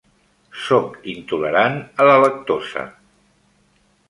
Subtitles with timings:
[0.61, 2.89] Soc intolerant a la lactosa.